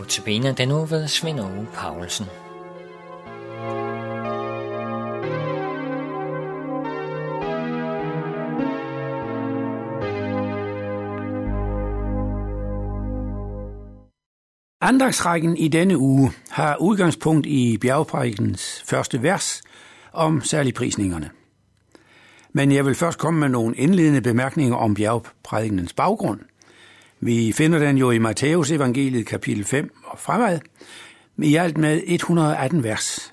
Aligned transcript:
Notabene 0.00 0.52
den 0.52 0.70
uge 0.70 0.90
ved 0.90 1.08
Svend 1.08 1.40
Aage 1.40 1.66
Paulsen. 1.74 2.26
Andagsrækken 14.80 15.56
i 15.56 15.68
denne 15.68 15.98
uge 15.98 16.32
har 16.50 16.76
udgangspunkt 16.76 17.46
i 17.46 17.78
bjergprædikens 17.78 18.82
første 18.86 19.22
vers 19.22 19.62
om 20.12 20.42
særligprisningerne. 20.42 21.30
Men 22.52 22.72
jeg 22.72 22.86
vil 22.86 22.94
først 22.94 23.18
komme 23.18 23.40
med 23.40 23.48
nogle 23.48 23.76
indledende 23.76 24.20
bemærkninger 24.20 24.76
om 24.76 24.94
bjergprædikens 24.94 25.92
baggrund. 25.92 26.40
Vi 27.20 27.52
finder 27.52 27.78
den 27.78 27.98
jo 27.98 28.10
i 28.10 28.18
Matteus 28.18 28.70
evangeliet 28.70 29.26
kapitel 29.26 29.64
5 29.64 29.94
og 30.04 30.18
fremad, 30.18 30.58
i 31.38 31.56
alt 31.56 31.78
med 31.78 32.02
118 32.06 32.84
vers. 32.84 33.32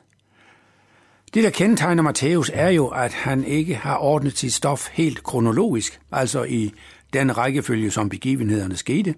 Det, 1.33 1.43
der 1.43 1.49
kendetegner 1.49 2.03
Matthæus, 2.03 2.51
er 2.53 2.69
jo, 2.69 2.87
at 2.87 3.13
han 3.13 3.43
ikke 3.43 3.75
har 3.75 3.97
ordnet 3.97 4.37
sit 4.37 4.53
stof 4.53 4.89
helt 4.91 5.23
kronologisk, 5.23 5.99
altså 6.11 6.43
i 6.43 6.73
den 7.13 7.37
rækkefølge, 7.37 7.91
som 7.91 8.09
begivenhederne 8.09 8.75
skete, 8.75 9.15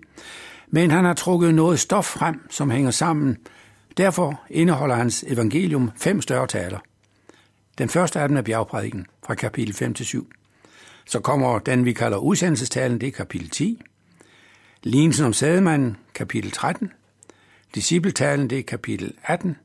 men 0.67 0.91
han 0.91 1.05
har 1.05 1.13
trukket 1.13 1.53
noget 1.53 1.79
stof 1.79 2.05
frem, 2.05 2.41
som 2.49 2.69
hænger 2.69 2.91
sammen. 2.91 3.37
Derfor 3.97 4.41
indeholder 4.49 4.95
hans 4.95 5.25
evangelium 5.27 5.91
fem 5.97 6.21
større 6.21 6.47
taler. 6.47 6.79
Den 7.77 7.89
første 7.89 8.19
af 8.19 8.27
dem 8.27 8.37
er 8.37 8.41
bjergprædiken 8.41 9.05
fra 9.25 9.35
kapitel 9.35 9.73
5 9.73 9.93
til 9.93 10.05
7. 10.05 10.29
Så 11.05 11.19
kommer 11.19 11.59
den, 11.59 11.85
vi 11.85 11.93
kalder 11.93 12.17
udsendelsestalen, 12.17 13.01
det 13.01 13.07
er 13.07 13.11
kapitel 13.11 13.49
10. 13.49 13.81
Lignelsen 14.83 15.25
om 15.25 15.33
sædemanden, 15.33 15.97
kapitel 16.13 16.51
13. 16.51 16.91
Discipletalen, 17.75 18.49
det 18.49 18.59
er 18.59 18.63
kapitel 18.63 19.13
18. 19.23 19.57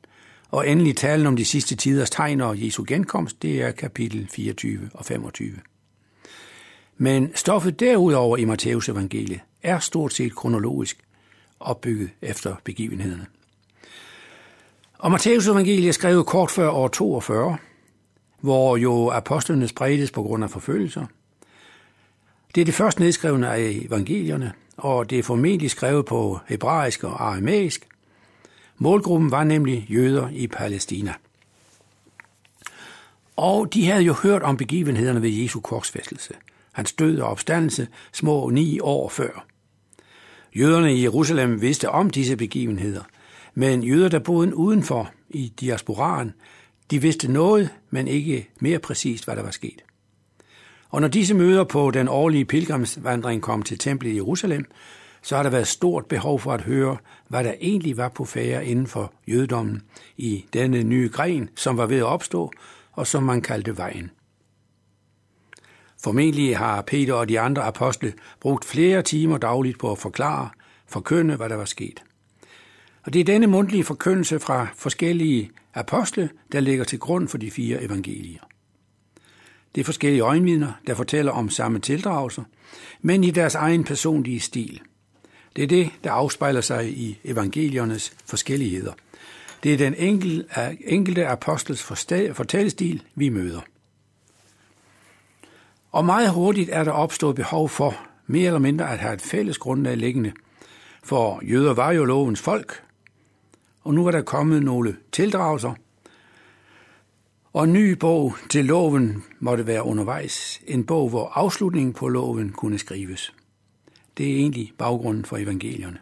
Og 0.50 0.68
endelig 0.68 0.96
talen 0.96 1.26
om 1.26 1.36
de 1.36 1.44
sidste 1.44 1.76
tiders 1.76 2.10
tegn 2.10 2.40
og 2.40 2.64
Jesu 2.64 2.84
genkomst, 2.88 3.42
det 3.42 3.62
er 3.62 3.70
kapitel 3.70 4.28
24 4.32 4.90
og 4.94 5.04
25. 5.04 5.52
Men 6.96 7.32
stoffet 7.34 7.80
derudover 7.80 8.36
i 8.36 8.44
Matteus 8.44 8.88
evangeliet 8.88 9.40
er 9.62 9.78
stort 9.78 10.12
set 10.12 10.36
kronologisk 10.36 10.98
opbygget 11.60 12.10
efter 12.22 12.56
begivenhederne. 12.64 13.26
Og 14.98 15.10
Matteus 15.10 15.48
evangeliet 15.48 15.88
er 15.88 15.92
skrevet 15.92 16.26
kort 16.26 16.50
før 16.50 16.70
år 16.70 16.88
42, 16.88 17.56
hvor 18.40 18.76
jo 18.76 19.08
apostlene 19.08 19.68
spredes 19.68 20.10
på 20.10 20.22
grund 20.22 20.44
af 20.44 20.50
forfølgelser. 20.50 21.06
Det 22.54 22.60
er 22.60 22.64
det 22.64 22.74
første 22.74 23.00
nedskrevne 23.00 23.48
af 23.48 23.60
evangelierne, 23.60 24.52
og 24.76 25.10
det 25.10 25.18
er 25.18 25.22
formentlig 25.22 25.70
skrevet 25.70 26.06
på 26.06 26.38
hebraisk 26.46 27.04
og 27.04 27.26
aramæisk. 27.26 27.86
Målgruppen 28.78 29.30
var 29.30 29.44
nemlig 29.44 29.86
jøder 29.90 30.28
i 30.32 30.46
Palæstina. 30.46 31.14
Og 33.36 33.74
de 33.74 33.86
havde 33.86 34.02
jo 34.02 34.12
hørt 34.12 34.42
om 34.42 34.56
begivenhederne 34.56 35.22
ved 35.22 35.30
Jesu 35.30 35.60
korsfæstelse, 35.60 36.34
hans 36.72 36.92
død 36.92 37.18
og 37.18 37.28
opstandelse 37.28 37.88
små 38.12 38.50
ni 38.50 38.80
år 38.80 39.08
før. 39.08 39.46
Jøderne 40.54 40.94
i 40.94 41.02
Jerusalem 41.02 41.60
vidste 41.60 41.90
om 41.90 42.10
disse 42.10 42.36
begivenheder, 42.36 43.02
men 43.54 43.82
jøder, 43.82 44.08
der 44.08 44.18
boede 44.18 44.56
udenfor 44.56 45.10
i 45.30 45.52
diasporaen, 45.60 46.32
de 46.90 47.02
vidste 47.02 47.32
noget, 47.32 47.70
men 47.90 48.08
ikke 48.08 48.48
mere 48.60 48.78
præcist, 48.78 49.24
hvad 49.24 49.36
der 49.36 49.42
var 49.42 49.50
sket. 49.50 49.83
Og 50.94 51.00
når 51.00 51.08
disse 51.08 51.34
møder 51.34 51.64
på 51.64 51.90
den 51.90 52.08
årlige 52.08 52.44
pilgrimsvandring 52.44 53.42
kom 53.42 53.62
til 53.62 53.78
templet 53.78 54.10
i 54.10 54.14
Jerusalem, 54.14 54.64
så 55.22 55.36
har 55.36 55.42
der 55.42 55.50
været 55.50 55.66
stort 55.66 56.06
behov 56.06 56.40
for 56.40 56.52
at 56.52 56.60
høre, 56.60 56.96
hvad 57.28 57.44
der 57.44 57.54
egentlig 57.60 57.96
var 57.96 58.08
på 58.08 58.24
færre 58.24 58.66
inden 58.66 58.86
for 58.86 59.12
jødedommen 59.28 59.82
i 60.16 60.44
denne 60.52 60.82
nye 60.82 61.10
gren, 61.12 61.48
som 61.56 61.76
var 61.76 61.86
ved 61.86 61.96
at 61.96 62.04
opstå, 62.04 62.52
og 62.92 63.06
som 63.06 63.22
man 63.22 63.40
kaldte 63.40 63.76
vejen. 63.76 64.10
Formentlig 66.04 66.58
har 66.58 66.82
Peter 66.82 67.14
og 67.14 67.28
de 67.28 67.40
andre 67.40 67.62
apostle 67.62 68.12
brugt 68.40 68.64
flere 68.64 69.02
timer 69.02 69.38
dagligt 69.38 69.78
på 69.78 69.92
at 69.92 69.98
forklare, 69.98 70.48
forkynde, 70.86 71.36
hvad 71.36 71.48
der 71.48 71.56
var 71.56 71.64
sket. 71.64 72.02
Og 73.02 73.12
det 73.12 73.20
er 73.20 73.24
denne 73.24 73.46
mundtlige 73.46 73.84
forkyndelse 73.84 74.40
fra 74.40 74.66
forskellige 74.76 75.50
apostle, 75.74 76.30
der 76.52 76.60
ligger 76.60 76.84
til 76.84 76.98
grund 76.98 77.28
for 77.28 77.38
de 77.38 77.50
fire 77.50 77.82
evangelier. 77.82 78.40
Det 79.74 79.80
er 79.80 79.84
forskellige 79.84 80.20
øjenvidner, 80.20 80.72
der 80.86 80.94
fortæller 80.94 81.32
om 81.32 81.50
samme 81.50 81.78
tildragelser, 81.78 82.42
men 83.00 83.24
i 83.24 83.30
deres 83.30 83.54
egen 83.54 83.84
personlige 83.84 84.40
stil. 84.40 84.80
Det 85.56 85.64
er 85.64 85.68
det, 85.68 85.90
der 86.04 86.12
afspejler 86.12 86.60
sig 86.60 86.88
i 86.88 87.18
evangeliernes 87.24 88.12
forskelligheder. 88.26 88.92
Det 89.62 89.72
er 89.72 89.76
den 89.76 89.94
enkelte 90.80 91.26
apostels 91.26 91.82
fortællestil, 92.32 93.02
vi 93.14 93.28
møder. 93.28 93.60
Og 95.92 96.04
meget 96.04 96.30
hurtigt 96.30 96.70
er 96.72 96.84
der 96.84 96.92
opstået 96.92 97.36
behov 97.36 97.68
for 97.68 97.96
mere 98.26 98.46
eller 98.46 98.58
mindre 98.58 98.92
at 98.92 98.98
have 98.98 99.14
et 99.14 99.20
fælles 99.20 99.58
grundlag 99.58 99.96
liggende. 99.96 100.32
For 101.02 101.40
jøder 101.44 101.74
var 101.74 101.92
jo 101.92 102.04
lovens 102.04 102.40
folk, 102.40 102.82
og 103.82 103.94
nu 103.94 104.06
er 104.06 104.10
der 104.10 104.22
kommet 104.22 104.62
nogle 104.62 104.96
tildragelser, 105.12 105.74
og 107.54 107.64
en 107.64 107.72
ny 107.72 107.90
bog 107.90 108.36
til 108.50 108.64
loven 108.64 109.24
måtte 109.40 109.66
være 109.66 109.82
undervejs. 109.82 110.60
En 110.66 110.84
bog, 110.84 111.08
hvor 111.08 111.28
afslutningen 111.28 111.92
på 111.92 112.08
loven 112.08 112.52
kunne 112.52 112.78
skrives. 112.78 113.34
Det 114.16 114.30
er 114.30 114.36
egentlig 114.36 114.72
baggrunden 114.78 115.24
for 115.24 115.36
evangelierne. 115.36 115.98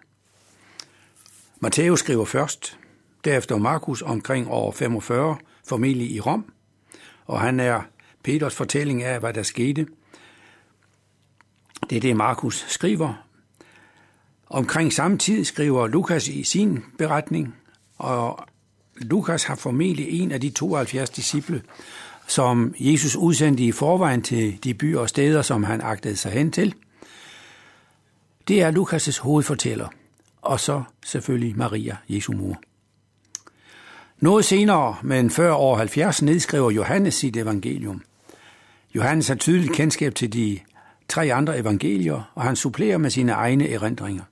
Matthæus 1.61 1.99
skriver 1.99 2.25
først, 2.25 2.79
derefter 3.25 3.59
Markus 3.59 4.03
omkring 4.03 4.49
år 4.51 4.73
45, 4.73 5.37
formentlig 5.69 6.11
i 6.11 6.21
Rom, 6.21 6.53
og 7.27 7.41
han 7.41 7.61
er 7.61 7.83
Peters 8.23 8.55
fortælling 8.55 9.03
af, 9.03 9.21
hvad 9.21 9.35
der 9.35 9.43
skete. 9.43 9.87
Det 11.91 11.97
er 11.97 12.01
det, 12.01 12.17
Markus 12.17 12.65
skriver. 12.69 13.27
Omkring 14.47 14.93
samme 14.93 15.19
tid 15.19 15.45
skriver 15.45 15.87
Lukas 15.87 16.29
i 16.29 16.45
sin 16.45 16.85
beretning, 16.99 17.57
og 17.99 18.47
Lukas 19.05 19.45
har 19.45 19.55
formentlig 19.55 20.21
en 20.21 20.33
af 20.33 20.41
de 20.41 20.51
72 20.51 21.11
disciple, 21.11 21.63
som 22.27 22.75
Jesus 22.79 23.17
udsendte 23.17 23.65
i 23.65 23.73
forvejen 23.73 24.23
til 24.23 24.59
de 24.65 24.75
byer 24.75 25.01
og 25.01 25.09
steder, 25.09 25.43
som 25.43 25.65
han 25.65 25.81
agtede 25.81 26.17
sig 26.17 26.33
hen 26.33 26.53
til. 26.53 26.75
Det 28.49 28.63
er 28.63 28.73
Lukas' 28.73 29.23
hovedfortæller, 29.23 29.89
og 30.43 30.61
så 30.61 30.83
selvfølgelig 31.05 31.57
Maria, 31.57 31.97
Jesu 32.09 32.33
mor. 32.33 32.61
Noget 34.19 34.45
senere, 34.45 34.97
men 35.03 35.31
før 35.31 35.55
år 35.55 35.77
70, 35.77 36.23
nedskriver 36.23 36.71
Johannes 36.71 37.15
sit 37.15 37.37
evangelium. 37.37 38.03
Johannes 38.95 39.29
har 39.29 39.35
tydeligt 39.35 39.73
kendskab 39.73 40.15
til 40.15 40.33
de 40.33 40.59
tre 41.09 41.33
andre 41.33 41.59
evangelier, 41.59 42.31
og 42.35 42.43
han 42.43 42.57
supplerer 42.57 42.99
med 42.99 43.11
sine 43.11 43.33
egne 43.33 43.69
erindringer. 43.69 44.23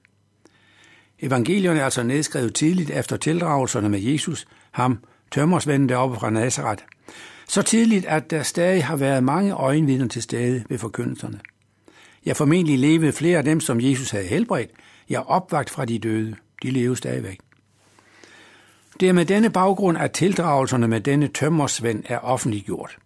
Evangelierne 1.23 1.81
er 1.81 1.85
altså 1.85 2.03
nedskrevet 2.03 2.55
tidligt 2.55 2.91
efter 2.91 3.17
tildragelserne 3.17 3.89
med 3.89 4.01
Jesus, 4.01 4.47
ham 4.71 4.99
tømmersvenden 5.31 5.89
deroppe 5.89 6.17
fra 6.17 6.31
Nazareth. 6.31 6.83
Så 7.49 7.63
tidligt, 7.63 8.07
at 8.07 8.31
der 8.31 8.43
stadig 8.43 8.85
har 8.85 8.97
været 8.97 9.25
mange 9.25 9.53
øjenvidner 9.53 10.09
til 10.09 10.23
stede 10.23 10.65
ved 10.69 10.79
forkyndelserne. 10.79 11.41
Jeg 12.25 12.37
formentlig 12.37 12.79
levede 12.79 13.13
flere 13.13 13.39
af 13.39 13.45
dem, 13.45 13.61
som 13.61 13.81
Jesus 13.81 14.11
havde 14.11 14.27
helbredt. 14.27 14.71
Jeg 15.09 15.21
opvagt 15.21 15.71
fra 15.71 15.85
de 15.85 15.99
døde. 15.99 16.37
De 16.63 16.71
lever 16.71 16.95
stadigvæk. 16.95 17.39
Det 19.01 19.09
er 19.09 19.13
med 19.13 19.25
denne 19.25 19.51
baggrund, 19.51 19.99
at 19.99 20.13
tildragelserne 20.13 20.89
med 20.89 21.01
denne 21.01 21.29
tømmersvend 21.29 22.05
er 22.09 22.19
offentliggjort. 22.19 22.99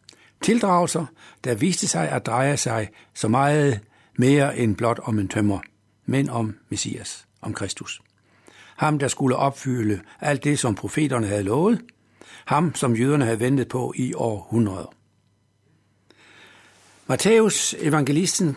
Tildragelser, 0.42 1.06
der 1.44 1.54
viste 1.54 1.86
sig 1.86 2.08
at 2.08 2.26
dreje 2.26 2.56
sig 2.56 2.88
så 3.14 3.28
meget 3.28 3.80
mere 4.18 4.58
end 4.58 4.76
blot 4.76 5.00
om 5.02 5.18
en 5.18 5.28
tømmer, 5.28 5.58
men 6.06 6.30
om 6.30 6.56
Messias, 6.68 7.26
om 7.42 7.54
Kristus. 7.54 8.00
Ham, 8.76 8.98
der 8.98 9.08
skulle 9.08 9.36
opfylde 9.36 10.00
alt 10.20 10.44
det, 10.44 10.58
som 10.58 10.74
profeterne 10.74 11.26
havde 11.26 11.42
lovet. 11.42 11.80
Ham, 12.44 12.74
som 12.74 12.96
jøderne 12.96 13.24
havde 13.24 13.40
ventet 13.40 13.68
på 13.68 13.92
i 13.96 14.14
århundreder. 14.14 14.94
Matthæus, 17.06 17.74
evangelisten, 17.78 18.56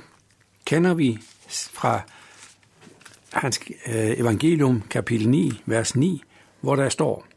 kender 0.65 0.93
vi 0.93 1.19
fra 1.49 2.01
hans 3.33 3.59
øh, 3.87 4.19
evangelium, 4.19 4.81
kapitel 4.89 5.29
9, 5.29 5.61
vers 5.65 5.95
9, 5.95 6.23
hvor 6.61 6.75
der 6.75 6.89
står, 6.89 7.27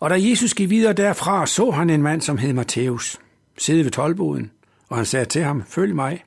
Og 0.00 0.10
da 0.10 0.14
Jesus 0.28 0.54
gik 0.54 0.70
videre 0.70 0.92
derfra, 0.92 1.46
så 1.46 1.70
han 1.70 1.90
en 1.90 2.02
mand, 2.02 2.20
som 2.20 2.38
hed 2.38 2.52
Matthæus, 2.52 3.20
sidde 3.58 3.84
ved 3.84 3.90
tolvboden, 3.90 4.50
og 4.88 4.96
han 4.96 5.06
sagde 5.06 5.26
til 5.26 5.42
ham, 5.42 5.64
følg 5.66 5.94
mig, 5.94 6.24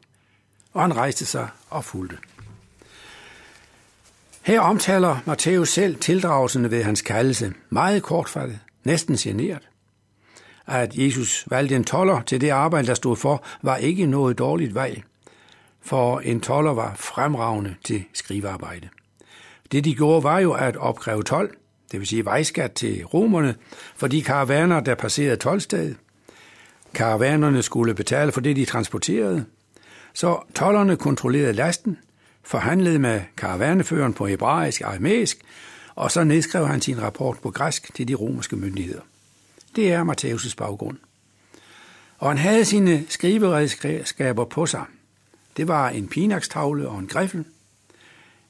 og 0.74 0.82
han 0.82 0.96
rejste 0.96 1.26
sig 1.26 1.48
og 1.70 1.84
fulgte. 1.86 2.18
Her 4.48 4.60
omtaler 4.60 5.18
Matthæus 5.26 5.70
selv 5.70 5.96
tildragelserne 5.96 6.72
ved 6.72 6.84
hans 6.84 7.02
kaldelse, 7.02 7.54
meget 7.70 8.04
kortfattet, 8.04 8.60
næsten 8.84 9.16
generet. 9.16 9.70
At 10.68 10.96
Jesus 10.96 11.46
valgte 11.48 11.76
en 11.76 11.84
toller 11.84 12.22
til 12.22 12.42
det 12.42 12.50
arbejde, 12.50 12.88
der 12.88 12.94
stod 12.94 13.16
for, 13.16 13.44
var 13.62 13.76
ikke 13.78 14.06
noget 14.06 14.38
dårligt 14.38 14.76
valg, 14.76 15.04
for 15.82 16.20
en 16.20 16.42
toller 16.42 16.74
var 16.74 16.96
fremragende 16.96 17.76
til 17.84 18.04
skrivearbejde. 18.14 18.90
Det 19.72 19.86
de 19.86 19.96
gjorde 19.96 20.24
var 20.24 20.40
jo 20.40 20.54
at 20.54 20.78
opkræve 20.78 21.24
tolv, 21.24 21.50
det 21.92 22.00
vil 22.00 22.08
sige 22.08 22.26
vejskat 22.26 22.72
til 22.72 23.06
romerne, 23.06 23.56
for 23.96 24.08
de 24.08 24.24
karavaner, 24.24 24.80
der 24.80 24.96
passerede 24.96 25.36
tolvstedet. 25.36 25.98
Karavanerne 26.94 27.64
skulle 27.64 27.94
betale 27.94 28.32
for 28.32 28.42
det, 28.42 28.56
de 28.56 28.66
transporterede. 28.66 29.46
Så 30.14 30.40
tollerne 30.56 30.96
kontrollerede 30.98 31.54
lasten, 31.54 31.98
forhandlede 32.48 33.00
med 33.00 33.22
karavaneføreren 33.38 34.14
på 34.14 34.28
hebraisk 34.28 34.82
og 34.82 34.90
aramæisk, 34.90 35.38
og 35.96 36.12
så 36.12 36.24
nedskrev 36.24 36.68
han 36.68 36.82
sin 36.82 37.02
rapport 37.02 37.40
på 37.40 37.52
græsk 37.52 37.94
til 37.94 38.08
de 38.08 38.16
romerske 38.16 38.56
myndigheder. 38.56 39.02
Det 39.76 39.94
er 39.94 40.04
Matthæus' 40.04 40.56
baggrund. 40.56 40.98
Og 42.18 42.30
han 42.30 42.38
havde 42.38 42.66
sine 42.66 43.06
skriveredskaber 43.10 44.46
på 44.46 44.66
sig. 44.66 44.86
Det 45.58 45.68
var 45.68 45.90
en 45.90 46.08
pinakstavle 46.08 46.90
og 46.90 47.00
en 47.00 47.08
griffel. 47.08 47.46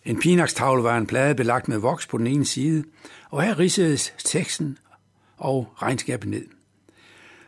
En 0.05 0.19
pinakstavle 0.19 0.83
var 0.83 0.97
en 0.97 1.07
plade 1.07 1.35
belagt 1.35 1.67
med 1.67 1.77
voks 1.77 2.07
på 2.07 2.17
den 2.17 2.27
ene 2.27 2.45
side, 2.45 2.83
og 3.29 3.44
her 3.44 3.59
ridsedes 3.59 4.13
teksten 4.17 4.77
og 5.38 5.73
regnskabet 5.75 6.29
ned. 6.29 6.45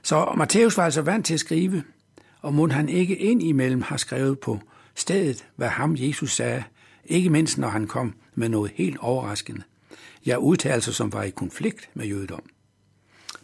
Så 0.04 0.34
Matthæus 0.38 0.78
var 0.78 0.86
altså 0.86 1.02
vant 1.02 1.26
til 1.26 1.34
at 1.34 1.40
skrive, 1.40 1.84
og 2.42 2.54
mund 2.54 2.72
han 2.72 2.90
ikke 2.90 3.18
ind 3.18 3.44
imellem 3.44 3.82
har 3.82 3.98
skrevet 3.98 4.40
på 4.40 4.60
stedet, 5.02 5.46
hvad 5.56 5.68
ham 5.68 5.96
Jesus 6.00 6.36
sagde, 6.36 6.64
ikke 7.06 7.30
mindst 7.30 7.58
når 7.58 7.70
han 7.70 7.88
kom 7.88 8.14
med 8.36 8.50
noget 8.50 8.72
helt 8.76 8.98
overraskende. 8.98 9.62
Ja, 10.26 10.38
udtalelser, 10.38 10.74
altså, 10.74 10.94
som 10.94 11.14
var 11.14 11.24
i 11.24 11.30
konflikt 11.30 11.90
med 11.94 12.06
jødedom. 12.06 12.44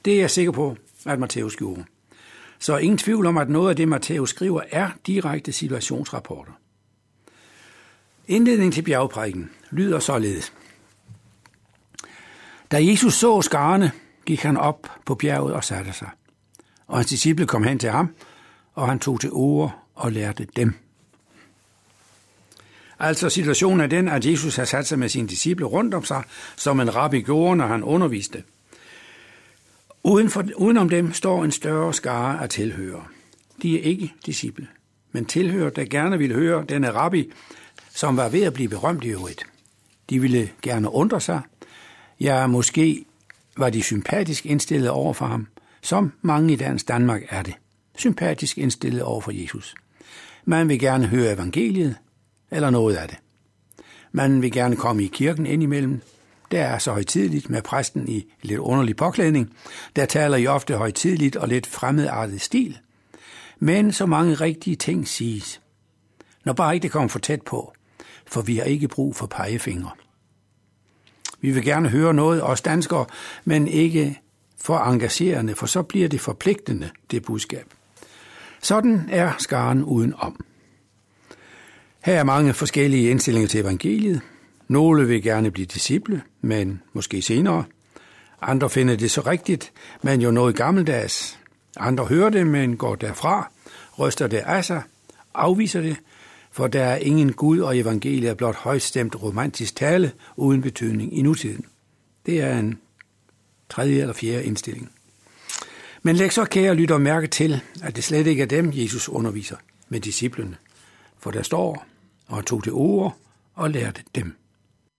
Det 0.06 0.14
er 0.14 0.20
jeg 0.20 0.32
sikker 0.32 0.52
på, 0.52 0.78
at 1.06 1.20
Matthæus 1.20 1.56
gjorde. 1.56 1.86
Så 2.60 2.78
ingen 2.78 2.98
tvivl 2.98 3.26
om, 3.26 3.38
at 3.38 3.50
noget 3.50 3.70
af 3.70 3.76
det, 3.76 3.88
Matthæus 3.88 4.30
skriver, 4.30 4.62
er 4.72 4.90
direkte 5.08 5.52
situationsrapporter. 5.52 6.52
Indledningen 8.28 8.72
til 8.72 8.82
bjergprædiken 8.82 9.52
lyder 9.72 10.00
således. 10.00 10.54
Da 12.72 12.86
Jesus 12.86 13.14
så 13.14 13.42
skarne, 13.42 13.92
gik 14.26 14.42
han 14.42 14.58
op 14.58 14.88
på 15.06 15.16
bjerget 15.16 15.54
og 15.54 15.64
satte 15.64 15.94
sig. 15.94 16.10
Og 16.88 16.98
hans 16.98 17.08
disciple 17.08 17.48
kom 17.48 17.64
hen 17.64 17.80
til 17.80 17.90
ham, 17.90 18.16
og 18.74 18.88
han 18.88 19.00
tog 19.00 19.20
til 19.22 19.30
ord 19.34 19.80
og 19.96 20.12
lærte 20.12 20.48
dem. 20.56 20.85
Altså 23.00 23.30
situationen 23.30 23.82
er 23.82 23.88
den, 23.88 24.08
at 24.08 24.26
Jesus 24.26 24.56
har 24.56 24.66
sat 24.66 24.88
sig 24.88 25.00
med 25.00 25.10
sine 25.10 25.28
disciple 25.28 25.66
rundt 25.66 25.94
om 25.94 26.04
sig, 26.06 26.24
som 26.56 26.80
en 26.80 26.96
rabbi 26.96 27.22
gjorde, 27.22 27.56
når 27.56 27.68
han 27.68 27.84
underviste. 27.84 28.44
Uden 30.04 30.30
for, 30.30 30.44
udenom 30.56 30.90
dem 30.90 31.14
står 31.14 31.44
en 31.44 31.52
større 31.52 31.94
skare 31.94 32.44
af 32.44 32.50
tilhører. 32.50 33.12
De 33.62 33.80
er 33.80 33.84
ikke 33.84 34.14
disciple, 34.26 34.68
men 35.12 35.26
tilhører, 35.26 35.70
der 35.70 35.86
gerne 35.86 36.18
ville 36.18 36.36
høre 36.36 36.66
denne 36.70 36.92
rabbi, 36.92 37.32
som 37.90 38.18
var 38.18 38.30
ved 38.30 38.44
at 38.44 38.54
blive 38.54 38.70
berømt 38.70 39.04
i 39.04 39.08
øvrigt. 39.08 39.46
De 40.10 40.20
ville 40.20 40.50
gerne 40.62 40.90
undre 40.90 41.22
sig. 41.22 41.42
Ja, 42.20 42.48
måske 42.48 43.06
var 43.58 43.70
de 43.70 43.84
sympatisk 43.84 44.46
indstillet 44.46 44.90
over 44.90 45.14
for 45.14 45.26
ham, 45.26 45.48
som 45.82 46.12
mange 46.22 46.54
i 46.54 46.56
dansk 46.56 46.88
Danmark 46.88 47.22
er 47.30 47.44
det. 47.44 47.54
Sympatisk 47.98 48.58
indstillet 48.58 49.02
over 49.02 49.22
for 49.22 49.32
Jesus. 49.32 49.76
Man 50.46 50.70
vil 50.70 50.80
gerne 50.80 51.08
høre 51.08 51.34
evangeliet, 51.34 51.96
eller 52.52 52.70
noget 52.70 52.96
af 52.96 53.08
det. 53.08 53.18
Man 54.12 54.42
vil 54.42 54.52
gerne 54.52 54.76
komme 54.76 55.04
i 55.04 55.08
kirken 55.08 55.46
indimellem. 55.46 56.02
Der 56.52 56.62
er 56.62 56.78
så 56.78 56.92
højtidligt 56.92 57.50
med 57.50 57.62
præsten 57.62 58.08
i 58.08 58.26
lidt 58.42 58.60
underlig 58.60 58.96
påklædning. 58.96 59.54
Der 59.96 60.06
taler 60.06 60.38
I 60.38 60.48
ofte 60.48 60.78
højtidligt 60.78 61.36
og 61.36 61.48
lidt 61.48 61.68
fremmedartet 61.68 62.42
stil. 62.42 62.78
Men 63.60 63.92
så 63.92 64.06
mange 64.06 64.34
rigtige 64.34 64.76
ting 64.76 65.08
siges. 65.08 65.62
Når 66.46 66.54
bare 66.54 66.74
ikke 66.74 66.84
det 66.84 66.92
kommer 66.92 67.10
for 67.10 67.20
tæt 67.20 67.42
på, 67.42 67.74
for 68.28 68.42
vi 68.42 68.58
har 68.58 68.64
ikke 68.64 68.88
brug 68.88 69.16
for 69.16 69.26
pegefingre. 69.26 69.92
Vi 71.42 71.52
vil 71.52 71.64
gerne 71.64 71.90
høre 71.90 72.14
noget, 72.14 72.44
os 72.44 72.62
danskere, 72.62 73.06
men 73.46 73.68
ikke 73.68 74.22
for 74.62 74.78
engagerende, 74.78 75.56
for 75.56 75.66
så 75.66 75.84
bliver 75.84 76.08
det 76.08 76.22
forpligtende, 76.22 76.90
det 77.12 77.24
budskab. 77.24 77.66
Sådan 78.62 79.10
er 79.12 79.32
skaren 79.38 79.84
uden 79.84 80.14
om. 80.18 80.46
Her 82.06 82.20
er 82.20 82.24
mange 82.24 82.54
forskellige 82.54 83.10
indstillinger 83.10 83.48
til 83.48 83.60
evangeliet. 83.60 84.22
Nogle 84.68 85.08
vil 85.08 85.24
gerne 85.24 85.52
blive 85.52 85.66
disciple, 85.66 86.22
men 86.42 86.82
måske 86.94 87.22
senere. 87.22 87.64
Andre 88.42 88.70
finder 88.70 88.96
det 88.96 89.12
så 89.12 89.22
rigtigt, 89.22 89.72
men 90.02 90.22
jo 90.22 90.32
noget 90.32 90.56
gammeldags. 90.56 91.40
Andre 91.78 92.06
hører 92.06 92.30
det, 92.30 92.48
men 92.48 92.78
går 92.78 92.96
derfra, 92.96 93.52
ryster 94.00 94.28
det 94.28 94.38
af 94.38 94.66
sig, 94.66 94.82
afviser 95.34 95.82
det, 95.82 95.98
for 96.52 96.68
der 96.68 96.84
er 96.84 96.96
ingen 96.96 97.34
Gud 97.34 97.60
og 97.60 97.78
evangeliet 97.78 98.30
er 98.30 98.34
blot 98.34 98.56
højstemt 98.56 99.24
romantisk 99.24 99.76
tale 99.76 100.12
uden 100.36 100.62
betydning 100.62 101.18
i 101.18 101.22
nutiden. 101.22 101.66
Det 102.26 102.42
er 102.42 102.60
en 102.60 102.80
tredje 103.70 104.02
eller 104.02 104.14
fjerde 104.14 104.44
indstilling. 104.44 104.92
Men 106.04 106.16
læg 106.16 106.34
så 106.34 106.46
kære 106.46 106.76
lytter 106.76 106.98
mærke 106.98 107.28
til, 107.28 107.62
at 107.84 107.96
det 107.96 108.04
slet 108.04 108.28
ikke 108.28 108.44
er 108.44 108.48
dem, 108.48 108.72
Jesus 108.74 109.10
underviser 109.10 109.56
med 109.90 110.00
disciplene. 110.00 110.56
For 111.20 111.32
der 111.32 111.42
står, 111.44 111.86
og 112.28 112.46
tog 112.46 112.64
til 112.64 112.74
ord 112.74 113.16
og 113.56 113.70
lærte 113.70 114.04
dem. 114.16 114.36